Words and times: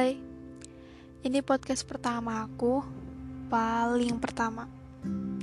Hai, 0.00 0.16
ini 1.28 1.44
podcast 1.44 1.84
pertama 1.84 2.48
aku, 2.48 2.80
paling 3.52 4.16
pertama. 4.16 4.64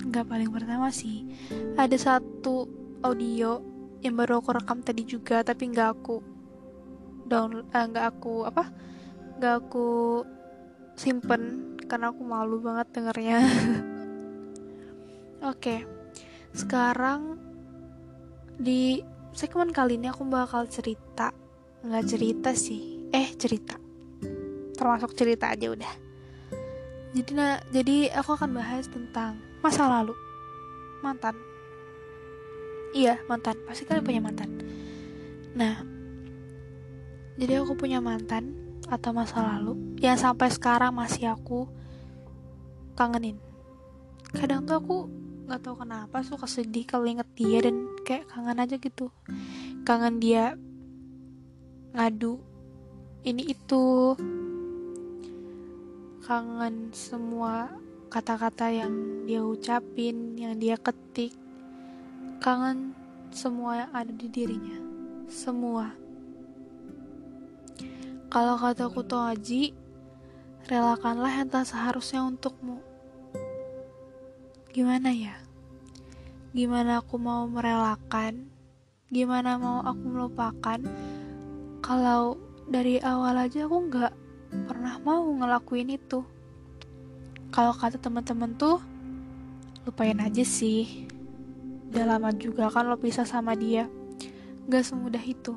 Gak 0.10 0.26
paling 0.26 0.50
pertama 0.50 0.90
sih, 0.90 1.30
ada 1.78 1.94
satu 1.94 2.66
audio 3.06 3.62
yang 4.02 4.18
baru 4.18 4.42
aku 4.42 4.58
rekam 4.58 4.82
tadi 4.82 5.06
juga, 5.06 5.46
tapi 5.46 5.70
gak 5.70 6.02
aku 6.02 6.26
download, 7.30 7.70
eh, 7.70 8.02
aku 8.02 8.50
apa? 8.50 8.74
Gak 9.38 9.54
aku 9.62 10.26
simpen 10.98 11.78
karena 11.86 12.10
aku 12.10 12.26
malu 12.26 12.58
banget 12.58 12.98
dengernya. 12.98 13.38
Oke, 15.54 15.86
sekarang 16.58 17.38
di 18.58 19.06
segmen 19.38 19.70
kali 19.70 20.02
ini 20.02 20.10
aku 20.10 20.26
bakal 20.26 20.66
cerita, 20.66 21.30
nggak 21.86 22.06
cerita 22.10 22.58
sih, 22.58 23.06
eh 23.14 23.38
cerita 23.38 23.86
termasuk 24.88 25.20
cerita 25.20 25.52
aja 25.52 25.68
udah. 25.68 25.94
Jadi 27.12 27.36
nah 27.36 27.60
jadi 27.76 28.16
aku 28.16 28.40
akan 28.40 28.56
bahas 28.56 28.88
tentang 28.88 29.36
masa 29.60 29.84
lalu. 29.84 30.16
Mantan. 31.04 31.36
Iya 32.96 33.20
mantan. 33.28 33.60
Pasti 33.68 33.84
kalian 33.84 34.08
punya 34.08 34.24
mantan. 34.24 34.48
Nah 35.60 35.84
jadi 37.36 37.60
aku 37.68 37.76
punya 37.76 38.00
mantan 38.00 38.56
atau 38.88 39.12
masa 39.12 39.44
lalu 39.44 39.76
yang 40.00 40.16
sampai 40.16 40.48
sekarang 40.48 40.96
masih 40.96 41.36
aku 41.36 41.68
kangenin. 42.96 43.36
Kadang 44.32 44.64
tuh 44.64 44.80
aku 44.80 44.98
nggak 45.52 45.68
tahu 45.68 45.84
kenapa 45.84 46.24
suka 46.24 46.48
sedih 46.48 46.88
kalau 46.88 47.04
inget 47.12 47.28
dia 47.36 47.60
dan 47.60 47.92
kayak 48.08 48.32
kangen 48.32 48.64
aja 48.64 48.80
gitu. 48.80 49.12
Kangen 49.84 50.24
dia 50.24 50.56
ngadu 51.92 52.40
ini 53.28 53.52
itu 53.52 54.16
kangen 56.28 56.92
semua 56.92 57.72
kata-kata 58.12 58.68
yang 58.68 59.24
dia 59.24 59.40
ucapin, 59.40 60.36
yang 60.36 60.60
dia 60.60 60.76
ketik. 60.76 61.32
Kangen 62.44 62.92
semua 63.32 63.88
yang 63.88 63.92
ada 63.96 64.12
di 64.12 64.28
dirinya. 64.28 64.76
Semua. 65.32 65.96
Kalau 68.28 68.60
kata 68.60 68.92
Kuto 68.92 69.24
Haji, 69.24 69.72
relakanlah 70.68 71.32
yang 71.32 71.48
tak 71.48 71.64
seharusnya 71.64 72.28
untukmu. 72.28 72.84
Gimana 74.76 75.16
ya? 75.16 75.40
Gimana 76.52 77.00
aku 77.00 77.16
mau 77.16 77.48
merelakan? 77.48 78.52
Gimana 79.08 79.56
mau 79.56 79.80
aku 79.80 80.04
melupakan? 80.12 80.84
Kalau 81.80 82.36
dari 82.68 83.00
awal 83.00 83.48
aja 83.48 83.64
aku 83.64 83.80
nggak 83.88 84.27
pernah 84.50 85.00
mau 85.02 85.24
ngelakuin 85.24 85.96
itu. 85.96 86.24
Kalau 87.52 87.72
kata 87.72 88.00
teman-teman 88.00 88.56
tuh, 88.56 88.80
lupain 89.88 90.18
aja 90.20 90.44
sih. 90.44 91.08
Udah 91.92 92.18
lama 92.18 92.36
juga 92.36 92.68
kan 92.68 92.88
lo 92.88 93.00
pisah 93.00 93.24
sama 93.24 93.56
dia. 93.56 93.88
Gak 94.68 94.84
semudah 94.84 95.24
itu. 95.24 95.56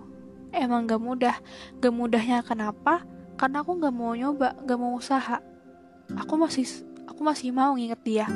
Emang 0.55 0.87
gak 0.87 1.03
mudah. 1.03 1.37
Gak 1.83 1.95
mudahnya 1.95 2.47
kenapa? 2.47 3.03
Karena 3.35 3.67
aku 3.67 3.79
gak 3.83 3.95
mau 3.95 4.15
nyoba, 4.15 4.55
gak 4.63 4.79
mau 4.79 4.95
usaha. 4.95 5.43
Aku 6.15 6.39
masih 6.39 6.67
aku 7.11 7.21
masih 7.27 7.51
mau 7.51 7.75
nginget 7.75 8.01
dia. 8.07 8.27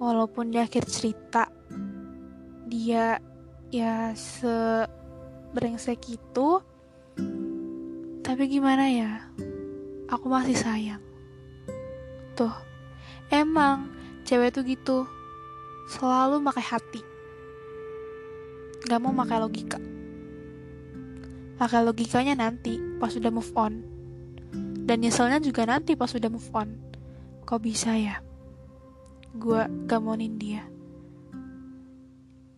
Walaupun 0.00 0.52
di 0.52 0.60
akhir 0.60 0.88
cerita 0.88 1.48
dia 2.70 3.18
ya 3.74 4.14
se 4.14 4.86
brengsek 5.50 6.06
itu 6.14 6.62
tapi 8.30 8.46
gimana 8.46 8.86
ya? 8.86 9.26
Aku 10.06 10.30
masih 10.30 10.54
sayang. 10.54 11.02
Tuh, 12.38 12.54
emang 13.26 13.90
cewek 14.22 14.54
tuh 14.54 14.62
gitu. 14.62 15.02
Selalu 15.90 16.38
pakai 16.46 16.62
hati. 16.62 17.02
Gak 18.86 19.02
mau 19.02 19.10
pakai 19.10 19.42
logika. 19.42 19.82
Pakai 21.58 21.82
logikanya 21.82 22.38
nanti 22.38 22.78
pas 23.02 23.10
sudah 23.10 23.34
move 23.34 23.50
on. 23.58 23.82
Dan 24.86 25.02
nyeselnya 25.02 25.42
juga 25.42 25.66
nanti 25.66 25.98
pas 25.98 26.14
sudah 26.14 26.30
move 26.30 26.54
on. 26.54 26.70
Kok 27.42 27.58
bisa 27.58 27.98
ya? 27.98 28.22
Gue 29.34 29.66
gamonin 29.90 30.38
dia. 30.38 30.70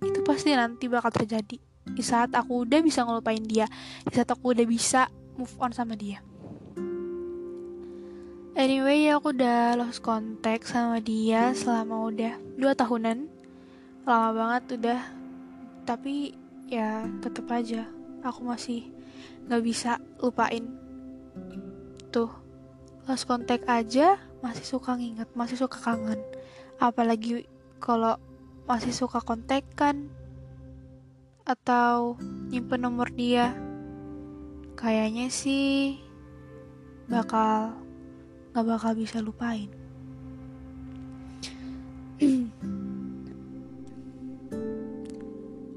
Itu 0.04 0.20
pasti 0.20 0.52
nanti 0.52 0.84
bakal 0.92 1.16
terjadi. 1.16 1.56
Di 1.96 2.04
saat 2.04 2.36
aku 2.36 2.68
udah 2.68 2.84
bisa 2.84 3.08
ngelupain 3.08 3.40
dia. 3.40 3.64
Di 4.04 4.12
saat 4.12 4.28
aku 4.28 4.52
udah 4.52 4.68
bisa 4.68 5.08
move 5.36 5.54
on 5.60 5.72
sama 5.72 5.96
dia. 5.96 6.20
Anyway 8.52 9.08
aku 9.08 9.32
udah 9.32 9.80
lost 9.80 10.04
contact 10.04 10.68
sama 10.68 11.00
dia 11.00 11.56
selama 11.56 12.12
udah 12.12 12.34
dua 12.60 12.76
tahunan. 12.76 13.24
Lama 14.04 14.30
banget 14.36 14.76
udah. 14.76 15.00
Tapi 15.88 16.36
ya 16.68 17.08
tetep 17.24 17.48
aja. 17.48 17.88
Aku 18.20 18.44
masih 18.44 18.92
nggak 19.48 19.62
bisa 19.64 19.96
lupain. 20.20 20.68
Tuh 22.12 22.28
lost 23.08 23.24
contact 23.24 23.64
aja 23.64 24.20
masih 24.44 24.68
suka 24.68 25.00
nginget 25.00 25.32
masih 25.32 25.56
suka 25.56 25.80
kangen. 25.80 26.20
Apalagi 26.76 27.48
kalau 27.80 28.20
masih 28.68 28.92
suka 28.92 29.24
kontak 29.24 29.64
kan 29.74 30.12
atau 31.42 32.20
nyimpen 32.52 32.84
nomor 32.84 33.10
dia 33.10 33.71
kayaknya 34.76 35.28
sih 35.28 36.00
bakal 37.10 37.76
gak 38.52 38.66
bakal 38.68 38.92
bisa 38.92 39.20
lupain. 39.24 39.68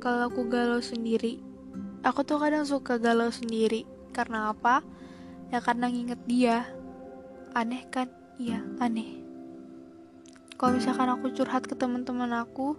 Kalau 0.03 0.29
aku 0.29 0.45
galau 0.45 0.78
sendiri, 0.85 1.41
aku 2.06 2.22
tuh 2.22 2.38
kadang 2.38 2.61
suka 2.61 3.01
galau 3.01 3.33
sendiri. 3.33 3.89
Karena 4.13 4.53
apa? 4.53 4.85
Ya 5.50 5.57
karena 5.63 5.89
nginget 5.89 6.22
dia. 6.29 6.69
Aneh 7.57 7.89
kan? 7.89 8.12
Iya, 8.38 8.62
aneh. 8.77 9.23
Kalau 10.56 10.77
misalkan 10.77 11.09
aku 11.09 11.33
curhat 11.33 11.66
ke 11.66 11.73
teman-teman 11.73 12.31
aku, 12.38 12.77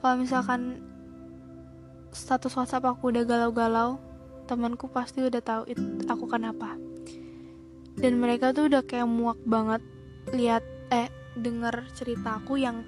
kalau 0.00 0.16
misalkan 0.16 0.80
status 2.14 2.56
WhatsApp 2.56 2.88
aku 2.88 3.12
udah 3.12 3.28
galau-galau, 3.28 4.00
temanku 4.46 4.86
pasti 4.88 5.20
udah 5.20 5.42
tahu 5.42 5.62
it, 5.66 5.78
aku 6.06 6.30
kenapa. 6.30 6.78
Dan 7.98 8.22
mereka 8.22 8.54
tuh 8.54 8.70
udah 8.70 8.86
kayak 8.86 9.10
muak 9.10 9.40
banget 9.42 9.82
lihat 10.30 10.62
eh 10.94 11.10
denger 11.34 11.90
cerita 11.92 12.38
aku 12.38 12.56
yang 12.56 12.86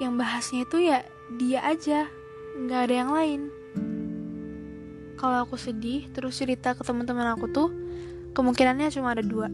yang 0.00 0.16
bahasnya 0.16 0.64
itu 0.64 0.76
ya 0.82 1.04
dia 1.36 1.60
aja 1.64 2.08
nggak 2.56 2.80
ada 2.88 2.94
yang 2.94 3.10
lain. 3.12 3.40
Kalau 5.16 5.44
aku 5.44 5.56
sedih 5.56 6.08
terus 6.12 6.36
cerita 6.36 6.76
ke 6.76 6.84
teman-teman 6.84 7.36
aku 7.36 7.48
tuh 7.48 7.68
kemungkinannya 8.32 8.88
cuma 8.92 9.12
ada 9.12 9.24
dua. 9.24 9.48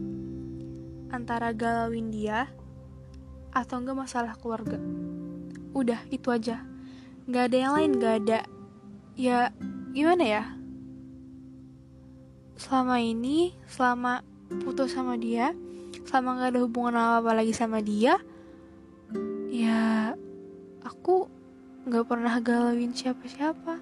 Antara 1.11 1.51
galauin 1.51 2.11
dia 2.11 2.47
atau 3.53 3.79
enggak 3.79 3.95
masalah 3.95 4.33
keluarga. 4.39 4.79
Udah 5.75 5.99
itu 6.11 6.31
aja. 6.31 6.63
Nggak 7.27 7.43
ada 7.51 7.57
yang 7.57 7.73
lain 7.75 7.91
nggak 7.99 8.15
ada 8.25 8.39
ya 9.13 9.53
gimana 9.93 10.25
ya 10.25 10.43
selama 12.57 13.01
ini 13.01 13.57
selama 13.65 14.21
putus 14.61 14.93
sama 14.93 15.17
dia 15.17 15.53
selama 16.05 16.43
gak 16.43 16.49
ada 16.53 16.59
hubungan 16.61 16.95
apa-apa 16.97 17.41
lagi 17.41 17.53
sama 17.55 17.81
dia 17.81 18.19
ya 19.49 20.13
aku 20.83 21.29
gak 21.83 22.07
pernah 22.07 22.39
galauin 22.39 22.95
siapa-siapa. 22.95 23.75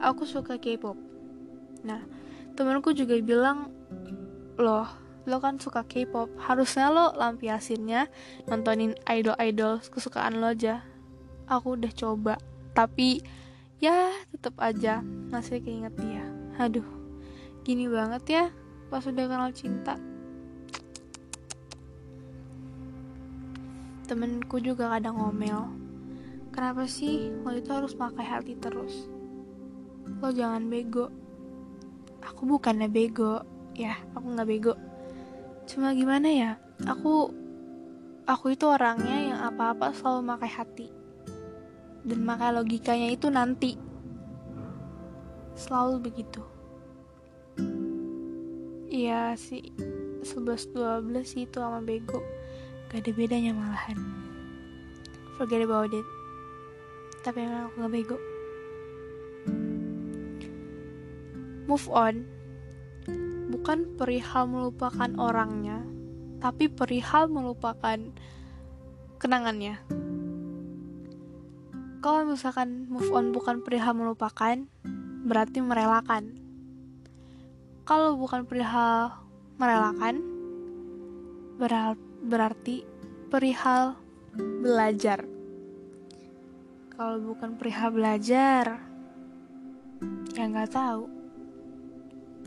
Aku 0.00 0.24
suka 0.24 0.56
K-pop. 0.56 0.96
Nah 1.84 2.00
temanku 2.56 2.96
juga 2.96 3.20
bilang 3.20 3.68
loh 4.56 4.88
lo 5.28 5.36
kan 5.40 5.60
suka 5.60 5.84
K-pop. 5.84 6.32
Harusnya 6.40 6.88
lo 6.88 7.12
lampiasinnya 7.16 8.08
nontonin 8.48 8.96
idol-idol 9.04 9.84
kesukaan 9.92 10.40
lo 10.40 10.52
aja. 10.52 10.84
Aku 11.52 11.76
udah 11.76 11.92
coba 11.92 12.40
tapi 12.72 13.20
ya 13.80 14.08
tetap 14.32 14.56
aja 14.56 15.04
masih 15.28 15.60
keinget 15.60 15.92
dia. 16.00 16.24
Aduh 16.56 17.03
gini 17.64 17.88
banget 17.88 18.24
ya 18.28 18.44
pas 18.92 19.00
udah 19.08 19.24
kenal 19.24 19.48
cinta. 19.56 19.96
Temenku 24.04 24.60
juga 24.60 24.92
kadang 24.92 25.16
ngomel 25.16 25.72
kenapa 26.52 26.84
sih 26.84 27.32
lo 27.40 27.56
itu 27.56 27.72
harus 27.72 27.96
pakai 27.96 28.20
hati 28.20 28.52
terus? 28.60 29.08
Lo 30.20 30.28
jangan 30.28 30.68
bego. 30.68 31.08
Aku 32.20 32.44
bukannya 32.44 32.92
bego 32.92 33.40
ya 33.72 33.96
aku 34.12 34.36
nggak 34.36 34.48
bego. 34.48 34.76
Cuma 35.64 35.96
gimana 35.96 36.28
ya 36.28 36.50
aku 36.84 37.32
aku 38.28 38.52
itu 38.52 38.68
orangnya 38.68 39.32
yang 39.32 39.40
apa-apa 39.40 39.96
selalu 39.96 40.36
pakai 40.36 40.50
hati. 40.52 40.88
Dan 42.04 42.28
pakai 42.28 42.60
logikanya 42.60 43.08
itu 43.08 43.32
nanti. 43.32 43.72
Selalu 45.56 46.12
begitu 46.12 46.53
iya 48.94 49.34
sih 49.34 49.74
11-12 50.22 51.10
sih 51.26 51.50
itu 51.50 51.58
sama 51.58 51.82
bego. 51.82 52.22
Gak 52.86 53.02
ada 53.02 53.10
bedanya 53.10 53.50
malahan. 53.50 53.98
Forget 55.34 55.66
about 55.66 55.90
it. 55.90 56.06
Tapi 57.26 57.42
emang 57.42 57.66
aku 57.66 57.74
gak 57.82 57.92
bego. 57.92 58.16
Move 61.66 61.88
on. 61.90 62.22
Bukan 63.50 63.98
perihal 63.98 64.46
melupakan 64.46 65.10
orangnya 65.18 65.82
tapi 66.44 66.68
perihal 66.68 67.32
melupakan 67.32 67.96
kenangannya. 69.16 69.80
Kalau 72.04 72.28
misalkan 72.28 72.84
move 72.92 73.08
on 73.16 73.32
bukan 73.32 73.64
perihal 73.64 73.96
melupakan 73.96 74.68
berarti 75.24 75.64
merelakan 75.64 76.43
kalau 77.84 78.16
bukan 78.16 78.48
perihal 78.48 79.12
merelakan 79.60 80.24
berarti 82.24 82.82
perihal 83.28 84.00
belajar. 84.64 85.22
Kalau 86.94 87.18
bukan 87.20 87.58
perihal 87.58 87.90
belajar, 87.92 88.80
ya 90.34 90.44
nggak 90.48 90.72
tahu. 90.72 91.04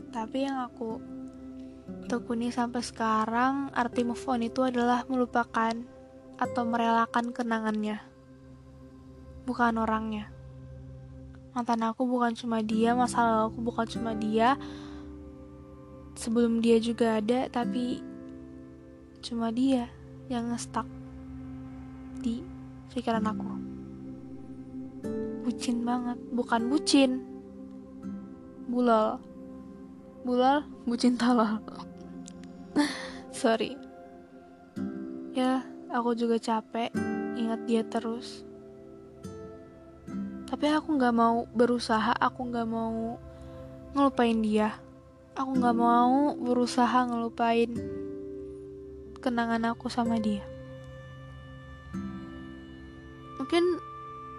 Tapi 0.08 0.38
yang 0.48 0.64
aku 0.66 0.98
tekuni 2.08 2.50
sampai 2.50 2.80
sekarang, 2.80 3.70
arti 3.72 4.02
move 4.04 4.24
on 4.28 4.44
itu 4.44 4.64
adalah 4.64 5.04
melupakan 5.06 5.72
atau 6.40 6.62
merelakan 6.64 7.30
kenangannya, 7.32 8.00
bukan 9.44 9.76
orangnya. 9.78 10.32
Mantan 11.52 11.84
aku 11.84 12.08
bukan 12.08 12.32
cuma 12.32 12.64
dia, 12.64 12.96
masa 12.96 13.24
lalu 13.24 13.42
aku 13.52 13.60
bukan 13.60 13.86
cuma 13.88 14.12
dia, 14.16 14.56
sebelum 16.18 16.58
dia 16.58 16.82
juga 16.82 17.22
ada 17.22 17.46
tapi 17.46 18.02
cuma 19.22 19.54
dia 19.54 19.86
yang 20.26 20.50
ngestak 20.50 20.84
di 22.18 22.42
pikiran 22.90 23.22
aku. 23.22 23.46
Bucin 25.46 25.86
banget. 25.86 26.18
Bukan 26.34 26.66
bucin. 26.66 27.22
Bulal 28.66 29.22
bulal 30.26 30.66
bucin 30.84 31.14
talal 31.14 31.62
sorry. 33.32 33.78
Ya 35.32 35.62
aku 35.88 36.18
juga 36.18 36.42
capek 36.42 36.90
ingat 37.38 37.62
dia 37.64 37.86
terus. 37.86 38.42
Tapi 40.50 40.66
aku 40.74 40.98
nggak 40.98 41.14
mau 41.14 41.46
berusaha 41.54 42.10
aku 42.18 42.50
nggak 42.50 42.68
mau 42.68 43.16
ngelupain 43.94 44.42
dia 44.42 44.74
aku 45.38 45.54
gak 45.62 45.78
mau 45.78 46.34
berusaha 46.34 47.06
ngelupain 47.06 47.70
kenangan 49.22 49.70
aku 49.70 49.86
sama 49.86 50.18
dia. 50.18 50.42
Mungkin 53.38 53.78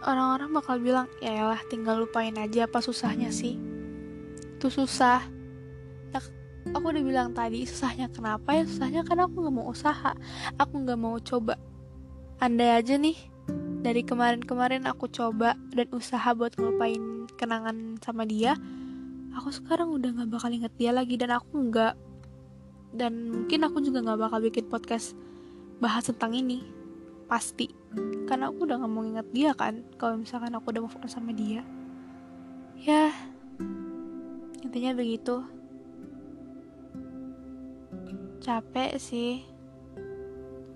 orang-orang 0.03 0.51
bakal 0.51 0.75
bilang, 0.83 1.07
ya 1.23 1.47
lah 1.47 1.59
tinggal 1.71 2.03
lupain 2.03 2.35
aja 2.35 2.67
apa 2.67 2.83
susahnya 2.83 3.31
sih. 3.31 3.55
Itu 4.59 4.67
susah. 4.67 5.23
Ya, 6.11 6.19
aku 6.75 6.85
udah 6.91 7.03
bilang 7.03 7.31
tadi 7.31 7.63
susahnya 7.63 8.11
kenapa 8.11 8.59
ya 8.59 8.67
susahnya 8.67 9.07
karena 9.07 9.31
aku 9.31 9.39
gak 9.39 9.55
mau 9.55 9.71
usaha. 9.71 10.11
Aku 10.59 10.83
gak 10.83 10.99
mau 10.99 11.15
coba. 11.23 11.55
Andai 12.43 12.75
aja 12.75 12.99
nih 12.99 13.15
dari 13.79 14.03
kemarin-kemarin 14.03 14.83
aku 14.83 15.07
coba 15.07 15.55
dan 15.71 15.87
usaha 15.95 16.35
buat 16.35 16.59
ngelupain 16.59 17.23
kenangan 17.39 17.95
sama 18.03 18.27
dia, 18.27 18.59
aku 19.35 19.49
sekarang 19.53 19.93
udah 19.93 20.09
gak 20.23 20.29
bakal 20.29 20.49
inget 20.49 20.73
dia 20.77 20.91
lagi 20.93 21.15
dan 21.19 21.35
aku 21.35 21.69
nggak 21.69 21.93
dan 22.89 23.29
mungkin 23.29 23.61
aku 23.69 23.85
juga 23.85 24.01
nggak 24.01 24.19
bakal 24.29 24.39
bikin 24.41 24.65
podcast 24.65 25.13
bahas 25.77 26.09
tentang 26.09 26.33
ini. 26.33 26.65
Pasti. 27.29 27.69
Karena 28.25 28.49
aku 28.49 28.65
udah 28.65 28.81
gak 28.81 28.89
mau 28.89 29.05
inget 29.05 29.27
dia 29.29 29.53
kan 29.53 29.85
kalau 30.01 30.17
misalkan 30.17 30.53
aku 30.57 30.73
udah 30.73 30.81
move 30.81 30.97
on 30.97 31.09
sama 31.09 31.29
dia. 31.33 31.61
Ya 32.79 33.13
intinya 34.65 34.97
begitu. 34.97 35.45
Capek 38.41 38.97
sih. 38.97 39.45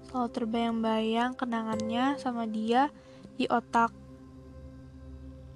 Selalu 0.05 0.29
terbayang-bayang 0.29 1.33
kenangannya 1.33 2.21
sama 2.21 2.45
dia 2.45 2.93
di 3.33 3.49
otak. 3.49 3.89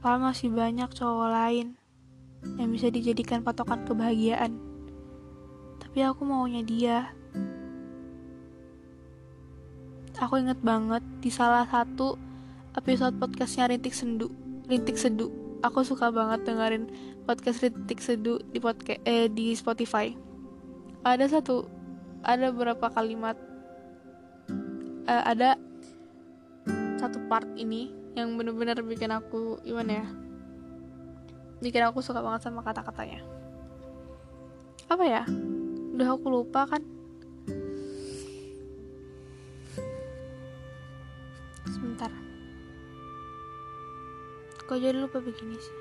Padahal 0.01 0.33
masih 0.33 0.49
banyak 0.49 0.89
cowok 0.93 1.29
lain 1.29 1.77
yang 2.57 2.69
bisa 2.73 2.87
dijadikan 2.93 3.41
patokan 3.41 3.83
kebahagiaan. 3.85 4.57
Tapi 5.81 5.97
aku 6.05 6.21
maunya 6.25 6.61
dia. 6.61 6.97
Aku 10.17 10.41
inget 10.41 10.57
banget 10.65 11.05
di 11.21 11.29
salah 11.29 11.65
satu 11.69 12.17
episode 12.73 13.17
podcastnya 13.21 13.69
Rintik 13.69 13.93
Sendu, 13.93 14.33
Rintik 14.65 14.97
Sedu. 14.97 15.29
Aku 15.61 15.85
suka 15.85 16.09
banget 16.09 16.45
dengerin 16.45 16.89
podcast 17.25 17.61
Rintik 17.61 18.01
Sedu 18.01 18.41
di 18.49 18.57
podcast 18.57 19.01
eh, 19.05 19.29
di 19.29 19.53
Spotify. 19.53 20.13
Ada 21.05 21.37
satu, 21.37 21.69
ada 22.25 22.49
beberapa 22.49 22.89
kalimat, 22.89 23.37
uh, 25.05 25.23
ada 25.23 25.55
satu 26.97 27.21
part 27.29 27.47
ini 27.53 27.93
yang 28.17 28.33
bener-bener 28.33 28.81
bikin 28.81 29.13
aku 29.13 29.61
gimana 29.61 30.01
ya 30.01 30.07
bikin 31.57 31.83
aku 31.85 31.99
suka 32.05 32.21
banget 32.21 32.45
sama 32.45 32.61
kata-katanya. 32.61 33.21
Apa 34.87 35.03
ya? 35.03 35.23
Udah 35.97 36.07
aku 36.13 36.27
lupa 36.29 36.69
kan. 36.69 36.81
Sebentar. 41.67 42.11
Kok 44.67 44.77
jadi 44.77 44.99
lupa 44.99 45.19
begini 45.23 45.57
sih? 45.57 45.77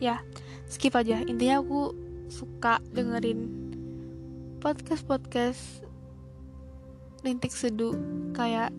Ya 0.00 0.24
skip 0.70 0.96
aja. 0.96 1.20
Intinya 1.26 1.60
aku 1.60 1.92
suka 2.30 2.80
dengerin 2.94 3.50
podcast 4.62 5.04
podcast 5.04 5.82
rintik 7.26 7.52
seduh. 7.52 7.92
Kayak 8.32 8.72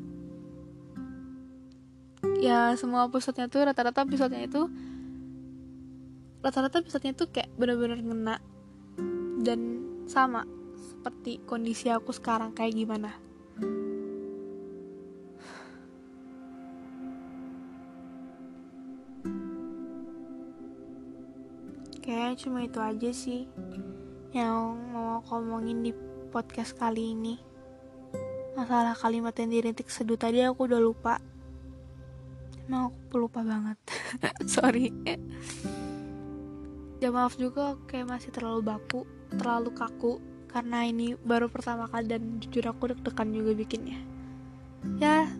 ya 2.41 2.73
semua 2.73 3.05
episodenya 3.05 3.45
tuh 3.45 3.61
rata-rata 3.69 4.01
episodenya 4.01 4.49
itu 4.49 4.65
rata-rata 6.41 6.81
episodenya 6.81 7.13
tuh 7.13 7.29
kayak 7.29 7.53
bener-bener 7.53 8.01
ngena 8.01 8.35
dan 9.45 9.85
sama 10.09 10.49
seperti 10.73 11.37
kondisi 11.45 11.93
aku 11.93 12.09
sekarang 12.09 12.57
kayak 12.57 12.73
gimana 12.73 13.13
Kayaknya 22.01 22.33
cuma 22.41 22.65
itu 22.65 22.79
aja 22.81 23.11
sih 23.13 23.45
yang 24.33 24.73
mau 24.89 25.21
aku 25.21 25.37
di 25.85 25.93
podcast 26.33 26.73
kali 26.73 27.13
ini. 27.13 27.37
Masalah 28.57 28.97
kalimat 28.97 29.37
yang 29.37 29.53
dirintik 29.53 29.85
seduh 29.85 30.17
tadi 30.17 30.41
aku 30.41 30.65
udah 30.65 30.81
lupa 30.81 31.21
emang 32.67 32.91
aku 32.91 33.15
lupa 33.27 33.41
banget. 33.41 33.77
Sorry. 34.53 34.91
Ya 37.01 37.09
maaf 37.09 37.33
juga 37.39 37.79
kayak 37.89 38.07
masih 38.09 38.29
terlalu 38.29 38.61
baku 38.65 39.01
terlalu 39.37 39.71
kaku. 39.73 40.13
Karena 40.51 40.83
ini 40.83 41.15
baru 41.15 41.47
pertama 41.47 41.87
kali 41.87 42.11
dan 42.11 42.43
jujur 42.43 42.67
aku 42.67 42.91
deg-degan 42.91 43.31
juga 43.31 43.51
bikinnya. 43.55 43.99
Ya 44.99 45.31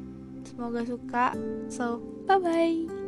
semoga 0.48 0.88
suka. 0.88 1.36
So 1.68 2.00
bye 2.26 2.40
bye 2.40 3.01